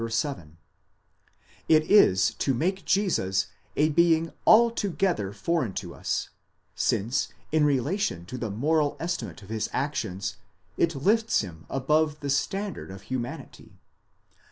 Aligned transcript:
7): 0.09 0.57
it 1.69 1.83
is 1.83 2.33
to 2.33 2.55
make 2.55 2.85
Jesus 2.85 3.45
a 3.75 3.89
being 3.89 4.33
altogether 4.47 5.31
foreign 5.31 5.73
to 5.73 5.93
us, 5.93 6.29
since 6.73 7.29
in 7.51 7.65
relation 7.65 8.25
to 8.25 8.39
the 8.39 8.49
moral 8.49 8.97
estimate 8.99 9.43
of 9.43 9.49
his 9.49 9.69
actions, 9.71 10.37
it 10.75 10.95
lifts 10.95 11.41
him 11.41 11.67
above 11.69 12.19
the 12.21 12.31
standard 12.31 12.89
of 12.89 13.03
humanity. 13.13 13.77